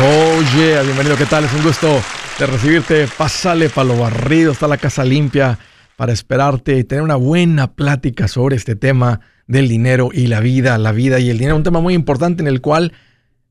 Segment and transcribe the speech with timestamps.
[0.00, 1.44] Oye, bienvenido, ¿qué tal?
[1.44, 2.00] Es un gusto
[2.38, 3.06] de recibirte.
[3.06, 5.58] Pásale para lo barrido, está la casa limpia
[5.96, 10.78] para esperarte y tener una buena plática sobre este tema del dinero y la vida,
[10.78, 11.56] la vida y el dinero.
[11.56, 12.92] Un tema muy importante en el cual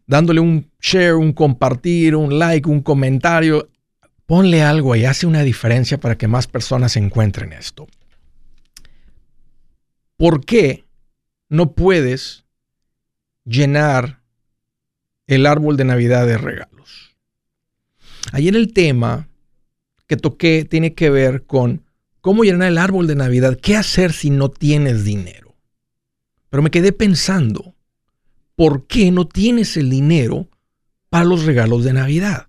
[0.07, 3.69] dándole un share, un compartir, un like, un comentario.
[4.27, 7.87] Ponle algo y hace una diferencia para que más personas encuentren esto.
[10.17, 10.85] ¿Por qué
[11.49, 12.45] no puedes
[13.45, 14.23] llenar
[15.27, 17.17] el árbol de Navidad de regalos?
[18.33, 19.29] en el tema
[20.09, 21.85] que toqué tiene que ver con
[22.21, 25.55] cómo llenar el árbol de Navidad, qué hacer si no tienes dinero.
[26.51, 27.76] Pero me quedé pensando,
[28.57, 30.49] por qué no tienes el dinero
[31.09, 32.49] para los regalos de Navidad.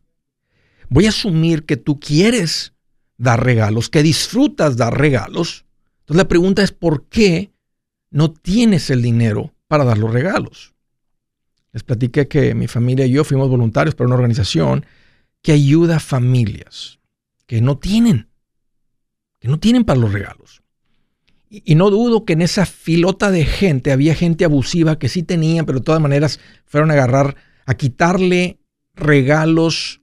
[0.90, 2.74] Voy a asumir que tú quieres
[3.18, 5.66] dar regalos, que disfrutas dar regalos.
[6.00, 7.52] Entonces la pregunta es por qué
[8.10, 10.74] no tienes el dinero para dar los regalos.
[11.74, 14.86] Les platiqué que mi familia y yo fuimos voluntarios para una organización
[15.42, 17.00] que ayuda a familias
[17.46, 18.28] que no tienen,
[19.40, 20.62] que no tienen para los regalos.
[21.50, 25.66] Y, no dudo que en esa filota de gente había gente abusiva que sí tenían,
[25.66, 28.60] pero de todas maneras fueron a agarrar, a quitarle
[28.96, 30.02] regalos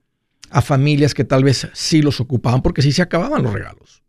[0.49, 4.03] a familias que tal vez sí los ocupaban, porque sí se acababan los regalos.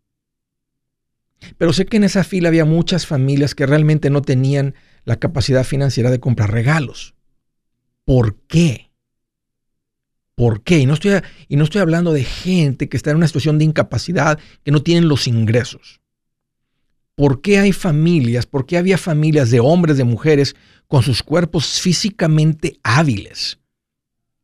[1.59, 4.75] Pero sé que en esa fila había muchas familias que realmente no tenían
[5.05, 7.15] la capacidad financiera de comprar regalos.
[8.05, 8.91] ¿Por qué?
[10.35, 10.79] ¿Por qué?
[10.79, 13.65] Y no, estoy, y no estoy hablando de gente que está en una situación de
[13.65, 16.01] incapacidad, que no tienen los ingresos.
[17.17, 20.55] ¿Por qué hay familias, por qué había familias de hombres, de mujeres,
[20.87, 23.59] con sus cuerpos físicamente hábiles?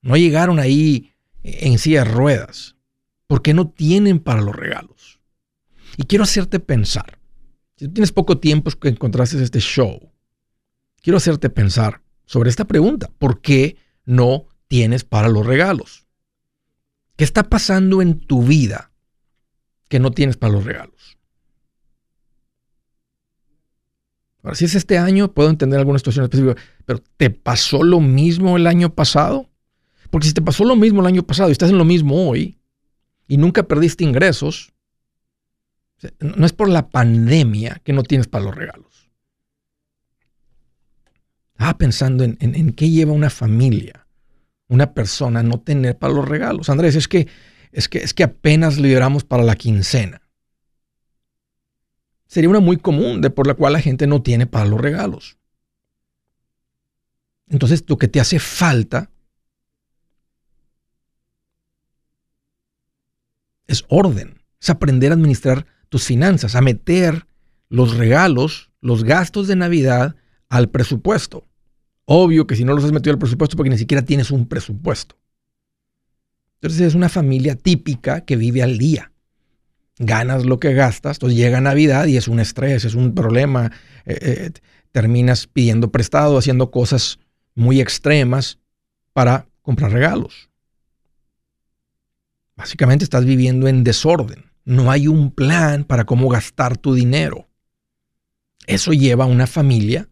[0.01, 1.13] No llegaron ahí
[1.43, 2.77] en silla de ruedas.
[3.27, 5.21] ¿Por qué no tienen para los regalos?
[5.99, 7.19] Y quiero hacerte pensar.
[7.77, 10.11] Si tú tienes poco tiempo que encontraste este show,
[11.03, 13.11] quiero hacerte pensar sobre esta pregunta.
[13.19, 16.07] ¿Por qué no tienes para los regalos?
[17.17, 18.93] ¿Qué está pasando en tu vida
[19.89, 21.19] que no tienes para los regalos?
[24.43, 28.57] Ahora, si es este año, puedo entender alguna situación específica, pero ¿te pasó lo mismo
[28.57, 29.49] el año pasado?
[30.11, 32.59] Porque si te pasó lo mismo el año pasado y estás en lo mismo hoy
[33.29, 34.73] y nunca perdiste ingresos,
[36.19, 39.11] no es por la pandemia que no tienes para los regalos.
[41.57, 44.09] Ah, pensando en, en qué lleva una familia,
[44.67, 46.69] una persona no tener para los regalos.
[46.69, 47.29] Andrés, es que,
[47.71, 50.22] es que, es que apenas lideramos para la quincena
[52.33, 55.37] sería una muy común de por la cual la gente no tiene para los regalos.
[57.47, 59.11] Entonces, lo que te hace falta
[63.67, 67.27] es orden, es aprender a administrar tus finanzas, a meter
[67.69, 70.17] los regalos, los gastos de Navidad
[70.49, 71.47] al presupuesto.
[72.07, 75.19] Obvio que si no los has metido al presupuesto porque ni siquiera tienes un presupuesto.
[76.63, 79.12] Entonces es una familia típica que vive al día
[79.99, 83.73] ganas lo que gastas, entonces llega Navidad y es un estrés, es un problema,
[84.05, 84.51] eh, eh,
[84.91, 87.19] terminas pidiendo prestado, haciendo cosas
[87.55, 88.59] muy extremas
[89.13, 90.51] para comprar regalos.
[92.57, 97.49] Básicamente estás viviendo en desorden, no hay un plan para cómo gastar tu dinero.
[98.67, 100.09] Eso lleva a una familia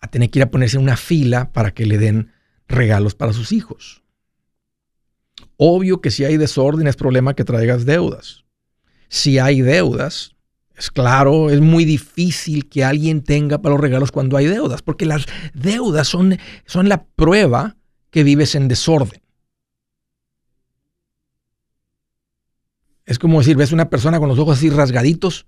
[0.00, 2.32] a tener que ir a ponerse en una fila para que le den
[2.66, 4.02] regalos para sus hijos.
[5.56, 8.44] Obvio que si hay desorden es problema que traigas deudas
[9.08, 10.34] si hay deudas,
[10.76, 15.06] es claro, es muy difícil que alguien tenga para los regalos cuando hay deudas, porque
[15.06, 17.76] las deudas son, son la prueba
[18.10, 19.20] que vives en desorden.
[23.06, 25.46] Es como decir, ves una persona con los ojos así rasgaditos,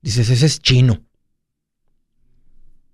[0.00, 1.04] dices, ese es chino.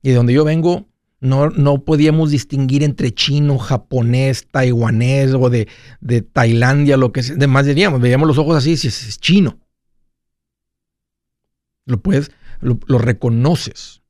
[0.03, 0.89] Y de donde yo vengo,
[1.21, 5.69] no, no podíamos distinguir entre chino, japonés, taiwanés o de,
[6.01, 7.37] de Tailandia, lo que sea.
[7.37, 9.60] Además diríamos, veíamos los ojos así, dices, es chino.
[11.91, 14.03] Lo puedes, lo, reconoces.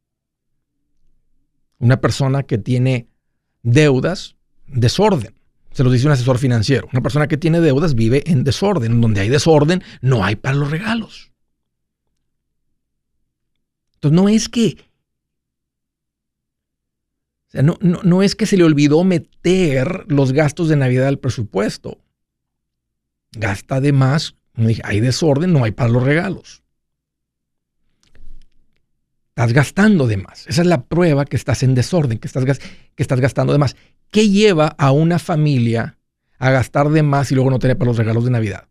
[1.78, 3.08] Una persona que tiene
[3.62, 4.36] deudas
[4.66, 5.34] desorden.
[5.72, 6.88] Se lo dice un asesor financiero.
[6.92, 9.00] Una persona que tiene deudas vive en desorden.
[9.00, 11.32] Donde hay desorden, no hay para los regalos.
[13.94, 14.76] Entonces no es que...
[17.52, 21.98] no, no es que se le olvidó meter los gastos de Navidad al presupuesto.
[23.32, 24.36] Gasta de más.
[24.84, 26.62] Hay desorden, no hay para los regalos.
[29.30, 30.46] Estás gastando de más.
[30.48, 33.76] Esa es la prueba que estás en desorden, que estás, que estás gastando de más.
[34.10, 35.96] ¿Qué lleva a una familia
[36.38, 38.68] a gastar de más y luego no tener para los regalos de Navidad?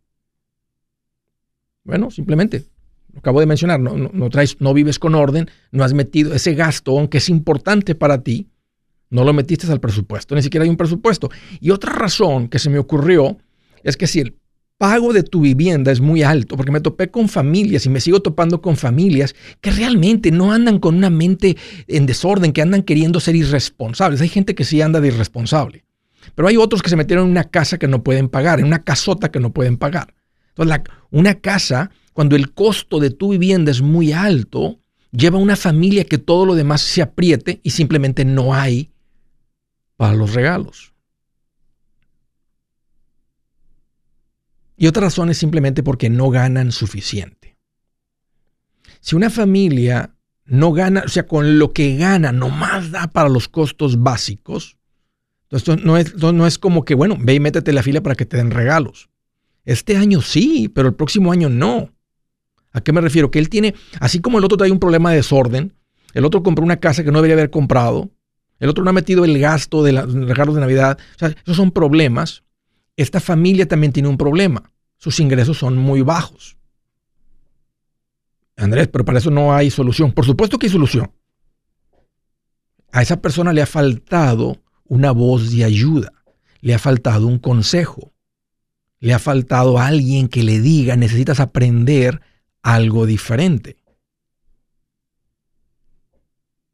[1.83, 2.65] Bueno, simplemente,
[3.13, 6.53] lo acabo de mencionar, no, no, traes, no vives con orden, no has metido ese
[6.53, 8.49] gasto, aunque es importante para ti,
[9.09, 11.31] no lo metiste al presupuesto, ni siquiera hay un presupuesto.
[11.59, 13.37] Y otra razón que se me ocurrió
[13.81, 14.35] es que si el
[14.79, 18.21] pago de tu vivienda es muy alto, porque me topé con familias y me sigo
[18.21, 23.19] topando con familias que realmente no andan con una mente en desorden, que andan queriendo
[23.19, 24.21] ser irresponsables.
[24.21, 25.83] Hay gente que sí anda de irresponsable,
[26.33, 28.81] pero hay otros que se metieron en una casa que no pueden pagar, en una
[28.81, 30.13] casota que no pueden pagar.
[30.55, 30.81] Entonces,
[31.11, 34.79] una casa, cuando el costo de tu vivienda es muy alto,
[35.11, 38.91] lleva a una familia que todo lo demás se apriete y simplemente no hay
[39.97, 40.88] para los regalos.
[44.79, 47.57] Y otra razón es simplemente porque no ganan suficiente.
[49.01, 50.15] Si una familia
[50.45, 54.77] no gana, o sea, con lo que gana nomás da para los costos básicos,
[55.51, 58.15] entonces no es, no es como que, bueno, ve y métete en la fila para
[58.15, 59.09] que te den regalos.
[59.65, 61.91] Este año sí, pero el próximo año no.
[62.71, 63.31] ¿A qué me refiero?
[63.31, 65.73] Que él tiene, así como el otro trae un problema de desorden,
[66.13, 68.11] el otro compró una casa que no debería haber comprado,
[68.59, 71.57] el otro no ha metido el gasto de los regalos de Navidad, o sea, esos
[71.57, 72.43] son problemas
[73.01, 74.73] esta familia también tiene un problema.
[74.97, 76.57] Sus ingresos son muy bajos.
[78.57, 80.11] Andrés, pero para eso no hay solución.
[80.11, 81.09] Por supuesto que hay solución.
[82.91, 86.11] A esa persona le ha faltado una voz de ayuda,
[86.59, 88.11] le ha faltado un consejo,
[88.99, 92.19] le ha faltado alguien que le diga, necesitas aprender
[92.61, 93.77] algo diferente.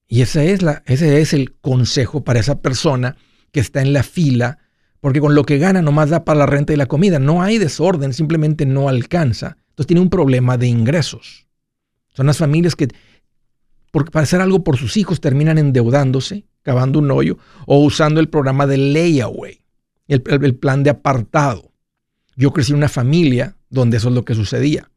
[0.07, 3.18] Y ese es, la, ese es el consejo para esa persona
[3.51, 4.64] que está en la fila
[5.05, 7.19] porque con lo que gana nomás da para la renta y la comida.
[7.19, 9.55] No hay desorden, simplemente no alcanza.
[9.69, 11.45] Entonces tiene un problema de ingresos.
[12.15, 12.87] Son las familias que
[13.91, 17.37] para hacer algo por sus hijos terminan endeudándose, cavando un hoyo
[17.67, 19.61] o usando el programa de layaway,
[20.07, 21.71] el, el plan de apartado.
[22.35, 24.89] Yo crecí en una familia donde eso es lo que sucedía.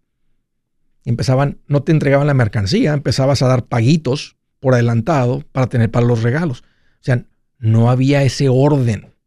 [1.05, 6.07] Empezaban, no te entregaban la mercancía, empezabas a dar paguitos por adelantado para tener para
[6.07, 6.61] los regalos.
[6.63, 7.27] O sea,
[7.59, 9.18] no había ese orden.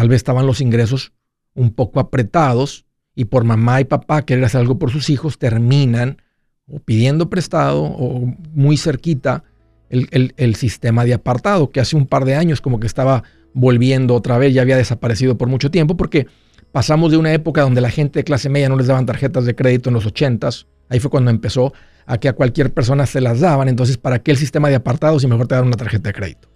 [0.00, 1.12] Tal vez estaban los ingresos
[1.52, 6.22] un poco apretados y por mamá y papá querer hacer algo por sus hijos terminan
[6.66, 9.44] o pidiendo prestado o muy cerquita
[9.90, 14.38] el, sistema de apartado que hace un par de años como que estaba volviendo otra
[14.38, 16.26] vez, ya había desaparecido por mucho tiempo porque
[16.72, 19.54] pasamos de una época donde la gente de clase media no les daban tarjetas de
[19.54, 21.74] crédito en los 80s, ahí fue cuando empezó
[22.06, 25.20] a que a cualquier persona se las daban, entonces ¿para qué el sistema de apartado
[25.20, 26.49] si mejor te dan una tarjeta de crédito?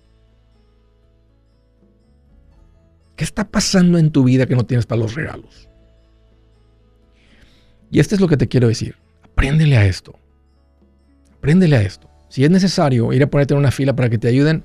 [3.17, 5.69] ¿Qué está pasando en tu vida que no tienes para los regalos?
[7.91, 8.97] Y esto es lo que te quiero decir.
[9.23, 10.19] Apréndele a esto.
[11.37, 12.11] Apréndele a esto.
[12.29, 14.65] Si es necesario ir a ponerte en una fila para que te ayuden,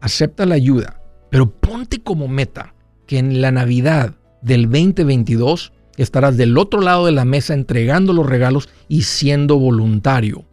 [0.00, 1.00] acepta la ayuda.
[1.30, 2.74] Pero ponte como meta
[3.06, 8.26] que en la Navidad del 2022 estarás del otro lado de la mesa entregando los
[8.26, 10.44] regalos y siendo voluntario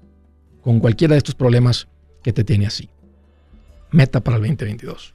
[0.62, 1.88] con cualquiera de estos problemas
[2.24, 2.90] que te tiene así.
[3.92, 5.15] Meta para el 2022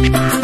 [0.00, 0.38] Bye.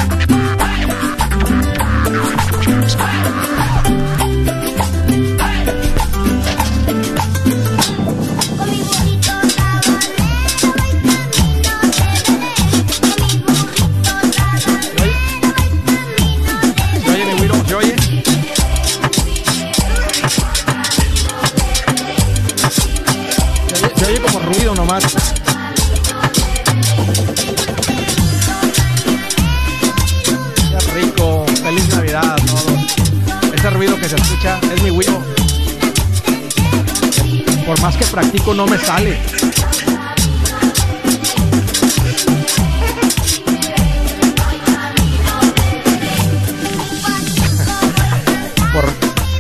[38.54, 39.18] No me sale.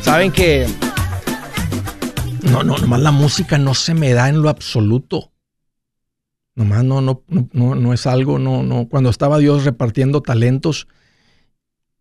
[0.02, 0.66] Saben que
[2.50, 5.32] no, no, nomás la música no se me da en lo absoluto.
[6.54, 8.88] Nomás no, no, no, no es algo, no, no.
[8.88, 10.86] Cuando estaba Dios repartiendo talentos,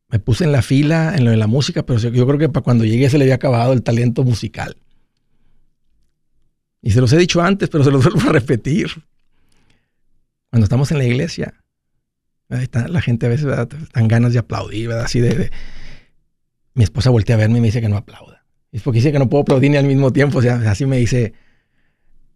[0.10, 2.64] me puse en la fila en lo de la música, pero yo creo que para
[2.64, 4.78] cuando llegué se le había acabado el talento musical.
[6.84, 8.90] Y se los he dicho antes, pero se los vuelvo a repetir.
[10.52, 11.56] Cuando estamos en la iglesia,
[12.50, 15.06] la gente a veces dan ganas de aplaudir, ¿verdad?
[15.06, 15.50] Así de,
[16.76, 18.46] Mi esposa voltea a verme y me dice que no aplauda.
[18.72, 20.40] Es porque dice que no puedo aplaudir ni al mismo tiempo.
[20.40, 21.34] O sea, así me dice.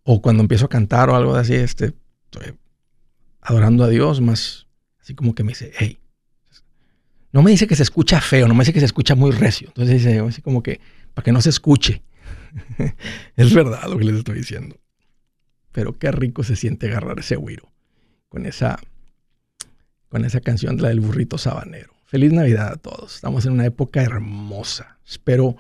[0.03, 1.93] O cuando empiezo a cantar o algo así, este,
[2.31, 2.55] estoy
[3.41, 4.67] adorando a Dios, más
[5.01, 5.99] así como que me dice, hey.
[7.33, 9.67] No me dice que se escucha feo, no me dice que se escucha muy recio.
[9.67, 10.79] Entonces dice, así como que,
[11.13, 12.01] para que no se escuche.
[13.35, 14.77] es verdad lo que les estoy diciendo.
[15.71, 17.71] Pero qué rico se siente agarrar ese güiro
[18.29, 18.79] con esa,
[20.09, 21.93] con esa canción la del burrito sabanero.
[22.05, 23.15] Feliz Navidad a todos.
[23.15, 24.97] Estamos en una época hermosa.
[25.05, 25.55] Espero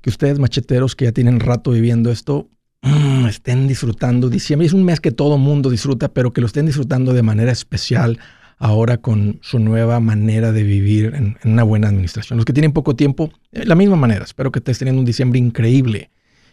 [0.00, 2.48] que ustedes, macheteros, que ya tienen rato viviendo esto,
[2.82, 4.28] mm, estén disfrutando.
[4.28, 7.52] Diciembre es un mes que todo mundo disfruta, pero que lo estén disfrutando de manera
[7.52, 8.18] especial
[8.60, 12.36] ahora con su nueva manera de vivir en, una buena administración.
[12.36, 14.22] Los que tienen poco tiempo, de la misma manera.
[14.22, 16.10] Espero que estés teniendo un diciembre increíble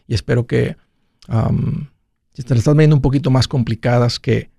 [0.08, 0.78] y espero que
[2.34, 4.50] si te las estás viendo un poquito más complicadas, que,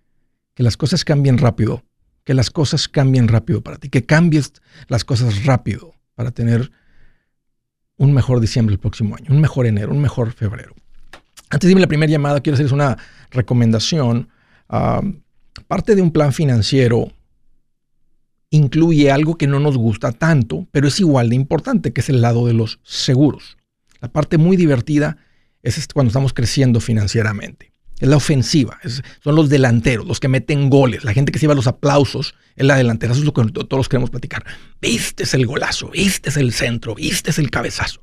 [0.55, 1.83] que las cosas cambien rápido,
[2.23, 4.53] que las cosas cambien rápido para ti, que cambies
[4.89, 6.71] las cosas rápido para tener
[7.97, 10.75] un mejor diciembre el próximo año, un mejor enero, un mejor febrero.
[11.49, 12.99] Antes de la primera llamada, quiero hacerles una
[13.31, 14.29] recomendación.
[15.67, 17.11] parte de un plan financiero
[18.51, 22.23] incluye algo que no nos gusta tanto, pero es igual de importante, que es el
[22.23, 23.57] lado de los seguros.
[24.01, 25.19] La parte muy divertida
[25.63, 27.73] es cuando estamos creciendo financieramente.
[27.99, 28.79] Es la ofensiva,
[29.25, 32.69] son los delanteros, los que meten goles, la gente que se lleva los aplausos en
[32.69, 33.13] la delantera.
[33.13, 34.45] Eso es lo que todos queremos platicar.
[34.81, 38.01] Viste el golazo, viste el centro, viste el cabezazo,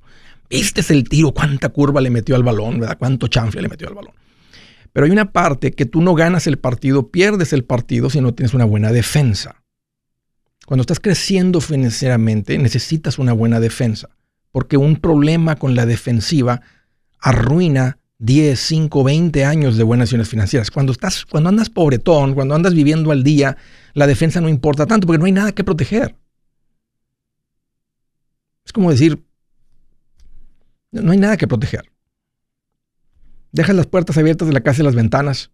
[0.50, 2.98] viste el tiro, cuánta curva le metió al balón, ¿verdad?
[2.98, 4.14] Cuánto chanfle le metió al balón.
[4.92, 8.34] Pero hay una parte que tú no ganas el partido, pierdes el partido si no
[8.34, 9.64] tienes una buena defensa.
[10.66, 14.10] Cuando estás creciendo financieramente, necesitas una buena defensa,
[14.52, 16.62] porque un problema con la defensiva
[17.20, 20.72] arruina 10, 5, 20 años de buenas acciones financieras.
[20.72, 23.58] Cuando, estás, cuando andas pobretón, cuando andas viviendo al día,
[23.94, 26.16] la defensa no importa tanto porque no hay nada que proteger.
[28.66, 29.24] Es como decir,
[30.92, 31.92] no hay nada que proteger.
[33.52, 35.52] Dejas las puertas abiertas de la casa y las ventanas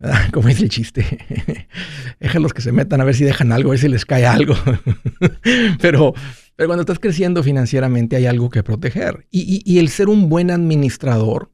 [0.32, 1.66] como es el chiste.
[2.20, 4.54] Déjalos que se metan a ver si dejan algo, a ver si les cae algo.
[5.80, 6.14] pero,
[6.56, 9.26] pero cuando estás creciendo financieramente hay algo que proteger.
[9.30, 11.52] Y, el ser un buen administrador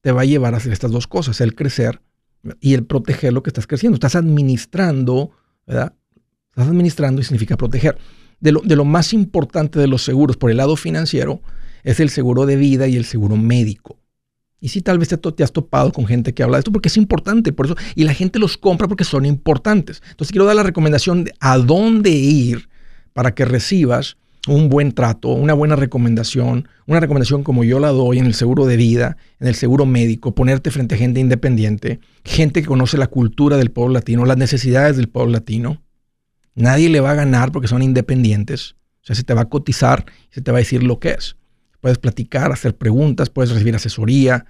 [0.00, 2.02] te va a llevar a hacer estas dos cosas, el crecer
[2.60, 3.94] y el proteger lo que estás creciendo.
[3.94, 5.30] Estás administrando,
[5.66, 5.94] ¿verdad?
[6.50, 7.96] Estás administrando y significa proteger.
[8.40, 11.40] De lo, de lo más importante de los seguros por el lado financiero
[11.84, 14.03] es el seguro de vida y el seguro médico.
[14.64, 16.96] Y sí, tal vez te, has topado con gente que habla de esto porque es
[16.96, 20.00] importante, por eso, y la gente los compra porque son importantes.
[20.08, 22.70] Entonces quiero dar la recomendación de a dónde ir
[23.12, 24.16] para que recibas
[24.48, 28.64] un buen trato, una buena recomendación, una recomendación como yo la doy en el seguro
[28.64, 33.08] de vida, en el seguro médico, ponerte frente a gente independiente, gente que conoce la
[33.08, 35.82] cultura del pueblo latino, las necesidades del pueblo latino.
[36.54, 38.76] Nadie le va a ganar porque son independientes.
[39.02, 41.36] O sea, se te va a cotizar se te va a decir lo que es.
[41.84, 44.46] Puedes platicar, hacer preguntas, puedes recibir asesoría.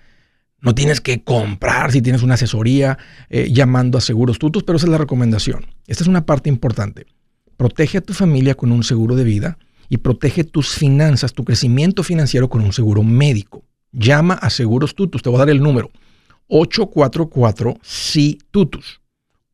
[0.61, 2.97] No tienes que comprar si tienes una asesoría
[3.29, 5.67] eh, llamando a seguros tutos, pero esa es la recomendación.
[5.89, 7.07] Esta es una parte importante.
[7.57, 12.05] Protege a tu familia con un seguro de vida y protege tus finanzas, tu crecimiento
[12.05, 13.65] financiero con un seguro médico.
[13.91, 15.21] Llama a Seguros Tutus.
[15.21, 15.91] Te voy a dar el número.
[16.51, 19.01] 844-SI-TUTUS.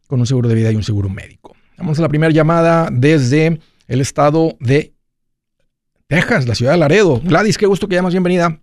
[0.08, 1.58] con un seguro de vida y un seguro médico.
[1.78, 4.94] Vamos a la primera llamada desde el estado de
[6.08, 7.22] Texas, la ciudad de Laredo.
[7.24, 8.62] Gladys, qué gusto que llamas, bienvenida.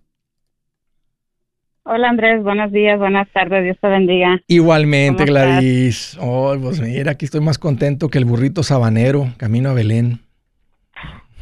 [1.89, 4.41] Hola Andrés, buenos días, buenas tardes, Dios te bendiga.
[4.49, 6.17] Igualmente, Gladys.
[6.19, 10.19] Oh, pues mira, aquí estoy más contento que el burrito sabanero, camino a Belén.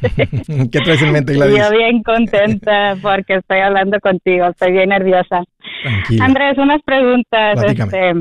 [0.00, 1.58] ¿Qué traes en mente, Gladys?
[1.58, 5.42] Yo bien contenta porque estoy hablando contigo, estoy bien nerviosa.
[5.82, 6.24] Tranquila.
[6.24, 7.64] Andrés, unas preguntas.
[7.64, 8.12] Este,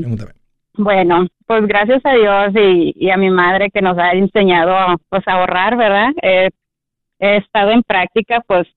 [0.80, 2.56] bueno, pues gracias a Dios
[2.96, 4.74] y, a mi madre que nos ha enseñado
[5.10, 6.10] pues a ahorrar, ¿verdad?
[6.24, 8.68] he estado en práctica, pues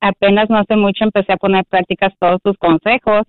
[0.00, 3.22] apenas no hace mucho empecé a poner prácticas todos tus consejos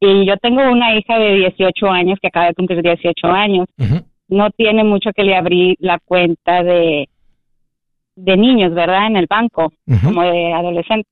[0.00, 3.66] y yo tengo una hija de 18 años que acaba de cumplir 18 años.
[4.28, 7.08] No tiene mucho que le abrí la cuenta de
[8.16, 9.06] de niños, ¿verdad?
[9.06, 11.08] En el banco, como de adolescente.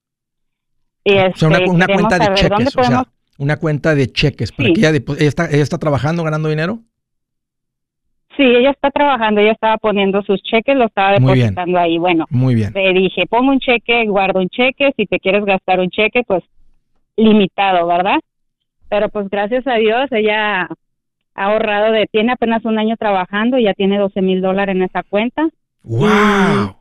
[1.03, 4.51] Y o sea, una, este, cuenta de cheques, o sea, una cuenta de cheques.
[4.51, 6.79] Para que ella, está, ella está trabajando, ganando dinero.
[8.41, 11.99] Sí, ella está trabajando, ella estaba poniendo sus cheques, lo estaba depositando ahí.
[11.99, 12.71] Bueno, muy bien.
[12.73, 16.43] Le dije, pongo un cheque, guardo un cheque, si te quieres gastar un cheque, pues
[17.15, 18.19] limitado, ¿verdad?
[18.89, 20.69] Pero pues gracias a Dios ella ha
[21.35, 25.47] ahorrado de, tiene apenas un año trabajando, ya tiene 12 mil dólares en esa cuenta.
[25.83, 26.77] ¡Wow!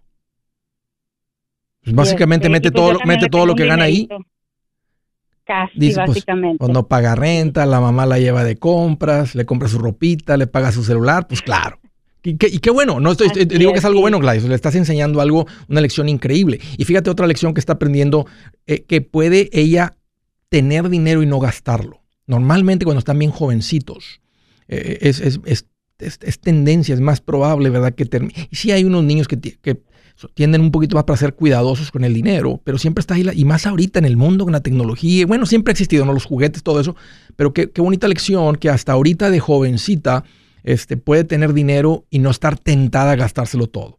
[1.84, 4.08] Pues básicamente mete, pues todo, mete todo lo que gana ahí.
[5.50, 6.58] Casi, pues, básicamente.
[6.58, 10.70] cuando paga renta, la mamá la lleva de compras, le compra su ropita, le paga
[10.70, 11.80] su celular, pues claro.
[12.22, 15.48] Y, qué bueno, no estoy, digo que es algo bueno, Gladys, le estás enseñando algo,
[15.68, 16.60] una lección increíble.
[16.78, 18.26] Y fíjate otra lección que está aprendiendo,
[18.68, 19.96] eh, que puede ella
[20.50, 22.00] tener dinero y no gastarlo.
[22.28, 24.20] Normalmente cuando están bien jovencitos,
[24.68, 25.40] eh, es, es,
[25.98, 27.92] es, tendencia, es más probable, ¿verdad?
[27.92, 28.08] Que
[28.48, 29.80] y sí hay unos niños que, que
[30.28, 33.44] tienden un poquito más para ser cuidadosos con el dinero, pero siempre está ahí, y
[33.44, 36.12] más ahorita en el mundo con la tecnología, bueno, siempre ha existido, ¿no?
[36.12, 36.96] Los juguetes, todo eso,
[37.36, 40.24] pero qué, bonita lección que hasta ahorita de jovencita
[40.62, 43.98] este, puede tener dinero y no estar tentada a gastárselo todo.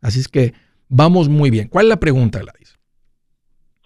[0.00, 0.52] Así es que
[0.88, 1.68] vamos muy bien.
[1.68, 2.78] ¿Cuál es la pregunta, Gladys?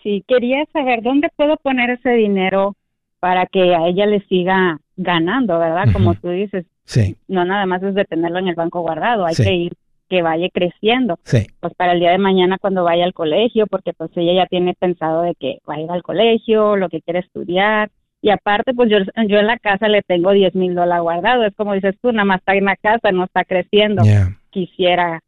[0.03, 2.77] Sí, quería saber dónde puedo poner ese dinero
[3.21, 5.93] para que a ella le siga ganando, ¿verdad?
[5.93, 6.67] Como tú dices.
[6.85, 7.17] Sí.
[7.29, 9.73] No nada más es de tenerlo en el banco guardado, hay que ir
[10.11, 11.19] que vaya creciendo.
[11.23, 11.47] Sí.
[11.61, 14.75] Pues para el día de mañana cuando vaya al colegio, porque pues ella ya tiene
[14.75, 17.91] pensado de que va a ir al colegio, lo que quiere estudiar.
[18.21, 21.47] Y aparte, pues yo, yo en la casa le tengo 10 mil dólares guardados.
[21.47, 24.03] Es como dices tú, nada más está en la casa, no está creciendo.
[24.51, 25.21] Quisiera.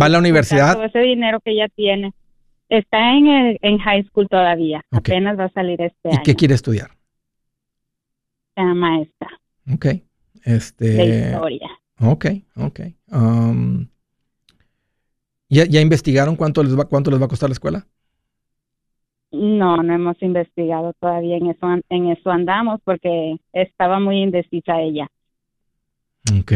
[0.00, 0.74] ¿Va a la universidad?
[0.74, 2.12] Todo ese dinero que ella tiene.
[2.68, 4.82] Está en, el, en high school todavía.
[4.90, 6.20] Apenas va a salir este año.
[6.20, 6.90] ¿Y qué quiere estudiar?
[8.56, 9.28] maestra.
[9.72, 9.86] Ok.
[10.44, 10.84] Este...
[10.84, 11.68] De historia.
[12.00, 12.80] Ok, ok.
[13.10, 13.88] Um,
[15.48, 17.86] ¿Ya, investigaron cuánto les, va, cuánto les va a costar la escuela?
[19.30, 25.06] No, no hemos investigado todavía en eso, en eso andamos porque estaba muy indecisa ella.
[26.38, 26.52] Ok.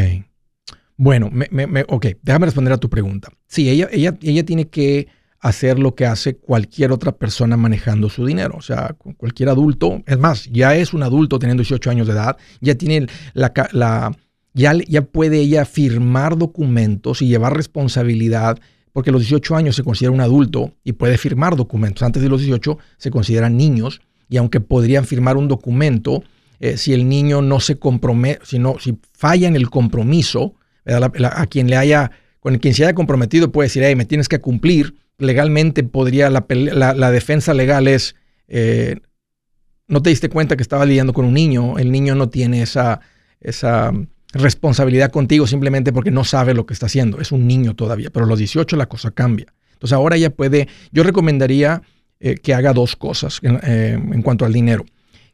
[0.97, 3.29] Bueno, me, me, ok, déjame responder a tu pregunta.
[3.47, 5.09] Sí, ella, ella, ella tiene que
[5.41, 8.55] hacer lo que hace cualquier otra persona manejando su dinero.
[8.57, 12.37] O sea, cualquier adulto, es más, ya es un adulto teniendo 18 años de edad,
[12.61, 14.13] ya tiene la, la
[14.55, 18.61] ya, ya puede ella firmar documentos y llevar responsabilidad
[18.93, 22.03] porque a los 18 años se considera un adulto y puede firmar documentos.
[22.03, 26.23] Antes de los 18 se consideran niños y aunque podrían firmar un documento,
[26.61, 31.69] eh, si el niño no se compromete, si, si falla en el compromiso, a quien
[31.71, 35.85] le haya, con quien se haya comprometido puede decir, hey, me tienes que cumplir, legalmente
[35.85, 38.17] podría, la, la, defensa legal es,
[38.49, 38.97] eh,
[39.87, 43.01] no te diste cuenta que estaba lidiando con un niño, el niño no tiene esa,
[43.41, 43.93] esa
[44.33, 47.21] responsabilidad contigo simplemente porque no sabe lo que está haciendo.
[47.21, 49.53] Es un niño todavía, pero a los 18 la cosa cambia.
[49.73, 51.83] Entonces ahora ella puede, yo recomendaría
[52.21, 54.85] eh, que haga dos cosas eh, en cuanto al dinero.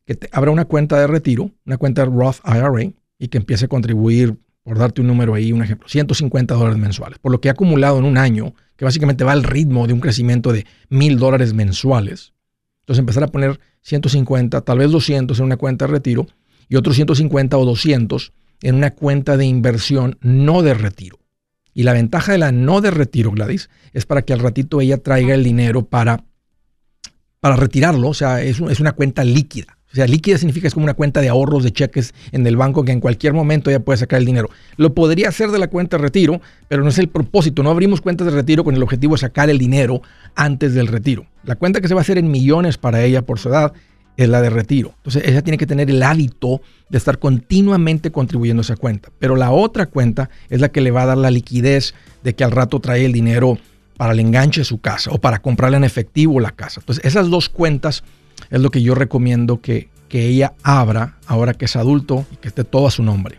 [0.04, 4.37] Que abra una cuenta de retiro, una cuenta Roth IRA y que empiece a contribuir
[4.62, 7.98] por darte un número ahí, un ejemplo, 150 dólares mensuales, por lo que ha acumulado
[7.98, 12.32] en un año, que básicamente va al ritmo de un crecimiento de mil dólares mensuales.
[12.80, 16.26] Entonces empezar a poner 150, tal vez 200 en una cuenta de retiro
[16.68, 18.32] y otros 150 o 200
[18.62, 21.18] en una cuenta de inversión no de retiro.
[21.75, 24.99] Y la ventaja de la no de retiro, Gladys, es para que al ratito ella
[24.99, 26.25] traiga el dinero para,
[27.40, 28.09] para retirarlo.
[28.09, 29.79] O sea, es, es una cuenta líquida.
[29.90, 32.85] O sea, líquida significa es como una cuenta de ahorros de cheques en el banco
[32.85, 34.51] que en cualquier momento ella puede sacar el dinero.
[34.77, 37.62] Lo podría hacer de la cuenta de retiro, pero no es el propósito.
[37.62, 40.03] No abrimos cuentas de retiro con el objetivo de sacar el dinero
[40.35, 41.27] antes del retiro.
[41.42, 43.73] La cuenta que se va a hacer en millones para ella por su edad
[44.18, 44.94] es la de retiro.
[44.96, 49.11] Entonces ella tiene que tener el hábito de estar continuamente contribuyendo a esa cuenta.
[49.20, 52.42] Pero la otra cuenta es la que le va a dar la liquidez de que
[52.42, 53.59] al rato trae el dinero
[53.96, 56.81] para el enganche de su casa o para comprarle en efectivo la casa.
[56.81, 58.02] Entonces esas dos cuentas
[58.50, 62.48] es lo que yo recomiendo que, que ella abra ahora que es adulto y que
[62.48, 63.38] esté todo a su nombre.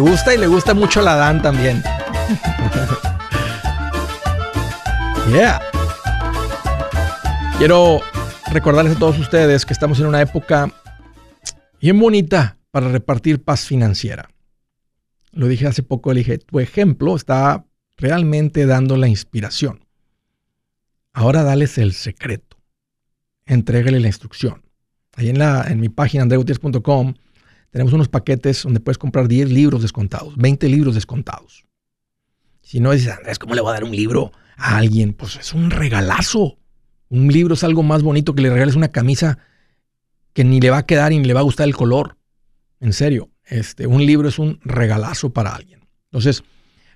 [0.00, 1.82] Gusta y le gusta mucho la Dan también.
[5.32, 5.60] yeah.
[7.58, 8.00] Quiero
[8.50, 10.72] recordarles a todos ustedes que estamos en una época
[11.80, 14.30] bien bonita para repartir paz financiera.
[15.32, 17.64] Lo dije hace poco, le dije, tu ejemplo está
[17.96, 19.84] realmente dando la inspiración.
[21.12, 22.56] Ahora dales el secreto.
[23.46, 24.62] Entrégale la instrucción.
[25.16, 27.14] Ahí en, la, en mi página andreutiers.com
[27.70, 31.64] tenemos unos paquetes donde puedes comprar 10 libros descontados, 20 libros descontados.
[32.62, 35.12] Si no dices, Andrés, ¿cómo le voy a dar un libro a alguien?
[35.12, 36.58] Pues es un regalazo.
[37.08, 39.38] Un libro es algo más bonito que le regales una camisa
[40.32, 42.16] que ni le va a quedar ni le va a gustar el color.
[42.80, 45.80] En serio, este, un libro es un regalazo para alguien.
[46.04, 46.44] Entonces,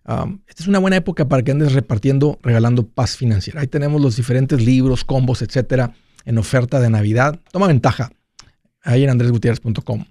[0.05, 3.61] esta es una buena época para que andes repartiendo, regalando paz financiera.
[3.61, 7.41] Ahí tenemos los diferentes libros, combos, etcétera, en oferta de Navidad.
[7.51, 8.13] Toma ventaja
[8.83, 10.05] ahí en andresgutierrez.com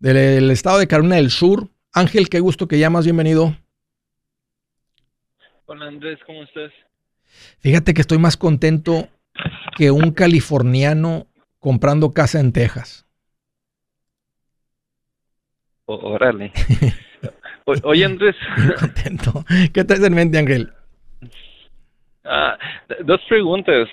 [0.00, 1.68] del estado de Carolina del Sur.
[1.92, 3.54] Ángel, qué gusto que llamas, bienvenido.
[5.66, 6.72] Hola Andrés, ¿cómo estás?
[7.60, 9.08] Fíjate que estoy más contento
[9.76, 11.26] que un californiano
[11.58, 13.06] comprando casa en Texas.
[15.84, 16.52] órale.
[17.84, 18.36] oye Andrés.
[18.80, 19.44] contento.
[19.72, 20.72] ¿Qué te en mente, Ángel?
[22.24, 22.58] Ah,
[23.04, 23.88] dos preguntas.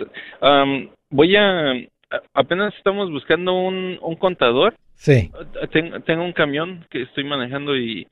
[1.10, 1.74] voy a...
[2.34, 5.30] Apenas estamos buscando un, un contador Sí.
[5.72, 8.08] tengo un camión que estoy manejando y,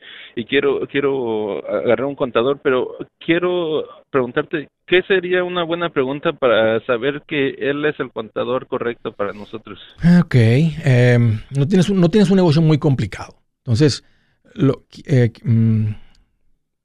[0.47, 7.23] quiero quiero agarrar un contador, pero quiero preguntarte, ¿qué sería una buena pregunta para saber
[7.27, 9.79] que él es el contador correcto para nosotros?
[10.21, 10.35] Ok.
[10.35, 13.33] Em, no, tienes un, no tienes un negocio muy complicado.
[13.63, 14.03] Entonces,
[14.53, 15.87] lo, eh, mm,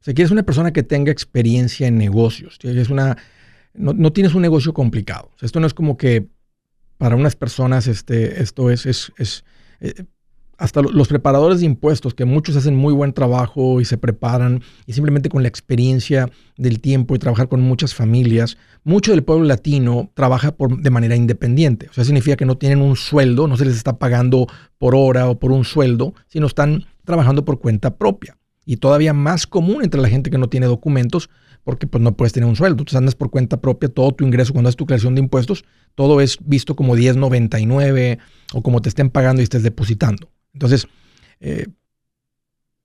[0.01, 3.19] si quieres una persona que tenga experiencia en negocios, es una,
[3.75, 5.31] no, tienes un negocio complicado.
[5.43, 6.27] esto no es como que
[7.01, 9.43] para unas personas este, esto es, es, es
[9.81, 10.05] eh,
[10.59, 14.93] hasta los preparadores de impuestos, que muchos hacen muy buen trabajo y se preparan, y
[14.93, 20.11] simplemente con la experiencia del tiempo y trabajar con muchas familias, mucho del pueblo latino
[20.13, 21.89] trabaja por, de manera independiente.
[21.89, 25.31] O sea, significa que no tienen un sueldo, no se les está pagando por hora
[25.31, 28.37] o por un sueldo, sino están trabajando por cuenta propia.
[28.67, 31.31] Y todavía más común entre la gente que no tiene documentos,
[31.65, 32.85] porque pues no puedes tener un sueldo.
[32.85, 36.21] Tú andas por cuenta propia, todo tu ingreso cuando haces tu creación de impuestos, todo
[36.21, 38.19] es visto como 1099
[38.53, 40.31] o como te estén pagando y estés depositando.
[40.53, 40.87] Entonces,
[41.41, 41.67] eh,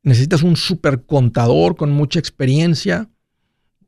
[0.04, 3.10] necesitas un super contador con mucha experiencia.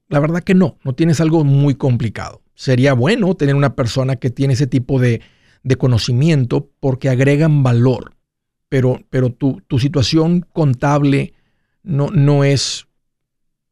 [0.09, 2.41] La verdad que no, no tienes algo muy complicado.
[2.55, 5.21] Sería bueno tener una persona que tiene ese tipo de,
[5.77, 8.15] conocimiento porque agregan valor,
[8.69, 11.33] pero, pero tu, tu situación contable
[11.83, 12.86] no, no es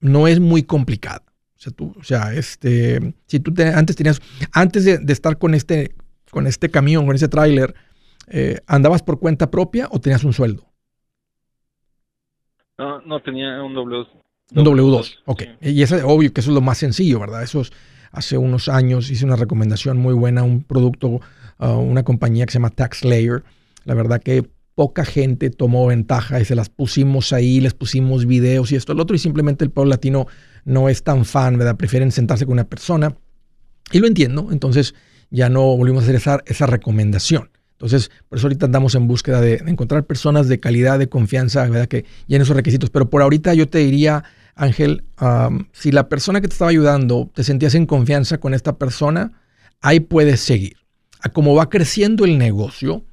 [0.06, 1.24] no es muy complicada.
[1.56, 5.96] O sea, tú, o sea, este, si tú antes tenías, antes de, estar con este,
[6.32, 7.76] con este camión, con ese tráiler,
[8.28, 10.66] eh, ¿andabas por cuenta propia o tenías un sueldo?
[12.78, 14.08] No, no tenía un W2.
[14.56, 15.44] Un W2, ok.
[15.62, 17.42] Y es obvio que eso es lo más sencillo, ¿verdad?
[17.42, 17.72] Eso es,
[18.12, 21.20] hace unos años hice una recomendación muy buena, un producto,
[21.60, 23.44] uh, una compañía que se llama TaxLayer.
[23.86, 28.72] La verdad que poca gente tomó ventaja y se las pusimos ahí, les pusimos videos
[28.72, 30.28] y esto, el otro, y simplemente el pueblo latino
[30.66, 31.78] no es tan fan, ¿verdad?
[31.78, 33.16] Prefieren sentarse con una persona.
[33.92, 34.94] Y lo entiendo, entonces
[35.32, 37.50] ya no volvimos a hacer esa, recomendación.
[37.74, 41.88] Entonces, por eso ahorita andamos en búsqueda de, encontrar personas de calidad, de confianza, ¿verdad?
[41.88, 42.90] Que llenen esos requisitos.
[42.90, 44.24] Pero por ahorita yo te diría,
[44.56, 45.04] Ángel,
[45.72, 49.34] si la persona que te estaba ayudando te sentías en confianza con esta persona,
[49.82, 50.78] ahí puedes seguir.
[51.22, 53.04] A cómo va creciendo el negocio,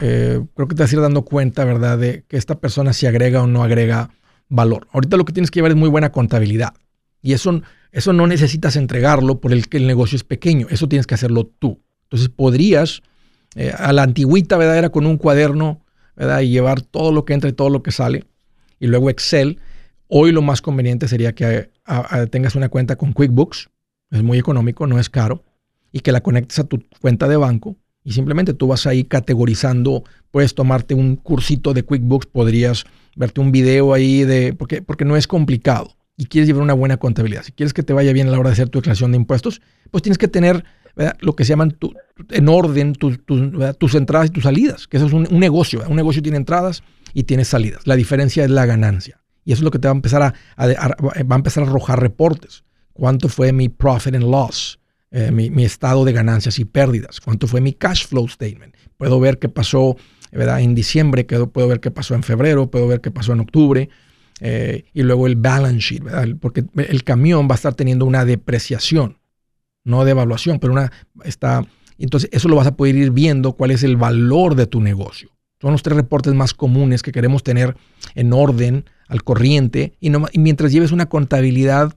[0.00, 3.06] eh, creo que te vas a ir dando cuenta, ¿verdad?, de que esta persona si
[3.06, 4.10] agrega o no agrega
[4.48, 4.86] valor.
[4.92, 6.74] Ahorita lo que tienes que llevar es muy buena contabilidad.
[7.20, 10.68] Y eso, eso no necesitas entregarlo por el que el negocio es pequeño.
[10.70, 11.82] Eso tienes que hacerlo tú.
[12.04, 13.02] Entonces podrías,
[13.56, 15.84] eh, a la antigüita, ¿verdad?, era con un cuaderno,
[16.16, 18.24] ¿verdad?, y llevar todo lo que entra y todo lo que sale.
[18.78, 19.60] Y luego Excel.
[20.06, 21.70] Hoy lo más conveniente sería que
[22.30, 23.68] tengas una cuenta con QuickBooks.
[24.10, 25.44] Es muy económico, no es caro.
[25.92, 27.76] Y que la conectes a tu cuenta de banco
[28.08, 33.52] y simplemente tú vas ahí categorizando, puedes tomarte un cursito de QuickBooks, podrías verte un
[33.52, 37.42] video ahí de, porque, porque no es complicado y quieres llevar una buena contabilidad.
[37.42, 39.60] Si quieres que te vaya bien a la hora de hacer tu declaración de impuestos,
[39.90, 40.64] pues tienes que tener
[41.20, 41.76] lo que se llaman
[42.30, 45.84] en orden tus entradas y tus salidas, que eso es un, negocio.
[45.86, 47.86] Un negocio tiene entradas y tiene salidas.
[47.86, 49.20] La diferencia es la ganancia.
[49.44, 52.00] Y eso es lo que te va a empezar a, va a empezar a arrojar
[52.00, 52.64] reportes.
[52.94, 54.77] ¿Cuánto fue mi profit and loss?
[55.10, 58.74] Eh, mi, estado de ganancias y pérdidas, cuánto fue mi cash flow statement.
[58.98, 59.96] Puedo ver qué pasó
[60.30, 60.60] ¿verdad?
[60.60, 63.88] en diciembre, puedo ver qué pasó en febrero, puedo ver qué pasó en octubre.
[64.40, 69.18] Eh, y luego el balance sheet, porque el camión va a estar teniendo una depreciación,
[69.82, 70.92] no de evaluación, pero una
[71.24, 71.66] está.
[71.96, 75.30] Entonces, eso lo vas a poder ir viendo cuál es el valor de tu negocio.
[75.60, 77.76] Son los tres reportes más comunes que queremos tener
[78.14, 81.96] en orden, al corriente, y mientras lleves una contabilidad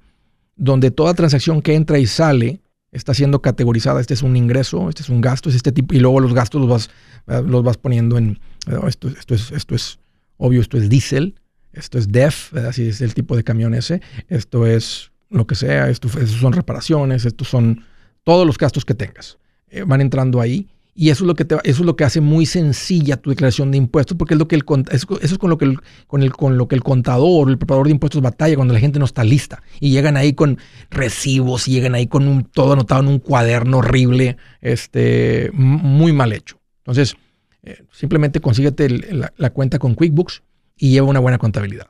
[0.55, 4.01] donde toda transacción que entra y sale está siendo categorizada.
[4.01, 6.61] Este es un ingreso, este es un gasto, es este tipo, y luego los gastos
[6.61, 6.89] los vas,
[7.27, 9.99] eh, los vas poniendo en, eh, esto, esto, es, esto es
[10.37, 11.35] obvio, esto es diésel,
[11.73, 15.89] esto es DEF, así es el tipo de camión ese, esto es lo que sea,
[15.89, 17.85] esto, son reparaciones, estos son
[18.23, 19.37] todos los gastos que tengas.
[19.69, 22.19] Eh, van entrando ahí y eso es lo que te, eso es lo que hace
[22.19, 25.57] muy sencilla tu declaración de impuestos, porque es lo que el, eso es con lo
[25.57, 28.73] que el, con, el, con lo que el contador, el preparador de impuestos batalla cuando
[28.73, 29.63] la gente no está lista.
[29.79, 30.57] Y llegan ahí con
[30.89, 36.33] recibos, y llegan ahí con un, todo anotado en un cuaderno horrible, este, muy mal
[36.33, 36.59] hecho.
[36.79, 37.15] Entonces,
[37.63, 38.89] eh, simplemente consíguete
[39.37, 40.43] la cuenta con QuickBooks
[40.77, 41.87] y lleva una buena contabilidad.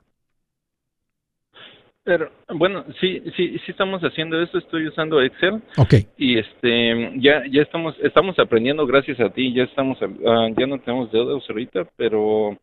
[2.11, 4.57] Pero bueno, sí, sí, sí estamos haciendo esto.
[4.57, 5.61] Estoy usando Excel.
[5.77, 5.93] Ok.
[6.17, 9.53] Y este, ya, ya estamos, estamos aprendiendo gracias a ti.
[9.53, 9.97] Ya estamos,
[10.27, 12.57] ah, ya no tenemos deudas ahorita, pero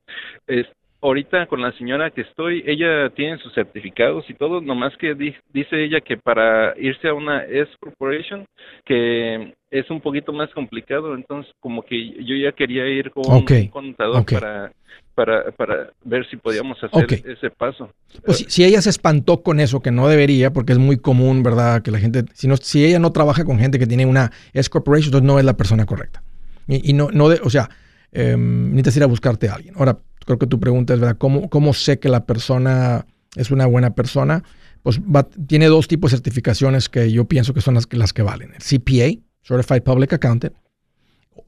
[0.46, 0.66] es,
[1.00, 4.60] ahorita con la señora que estoy, ella tiene sus certificados y todo.
[4.60, 8.44] Nomás que dice ella que para irse a una S corporation
[8.84, 11.14] que es un poquito más complicado.
[11.14, 14.72] Entonces, como que yo ya quería ir con un contador para
[15.18, 17.90] para, para ver si podíamos hacer ese paso.
[18.24, 21.82] Pues si, ella se espantó con eso, que no debería, porque es muy común, ¿verdad?
[21.82, 24.70] Que la gente, si, no, si ella no trabaja con gente que tiene una S
[24.70, 26.22] Corporation, entonces no es la persona correcta.
[26.68, 27.68] Y, no, no de, o sea,
[28.12, 29.74] eh, necesitas ir a buscarte a alguien.
[29.76, 31.16] Ahora, creo que tu pregunta es, ¿verdad?
[31.16, 34.44] ¿Cómo, cómo sé que la persona es una buena persona?
[34.82, 35.00] Pues
[35.46, 38.52] tiene dos tipos de certificaciones que yo pienso que son las, las que valen.
[38.52, 40.54] El CPA, Certified Public Accountant,